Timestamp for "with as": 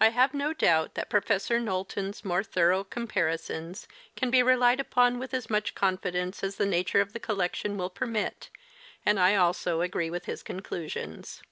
5.20-5.48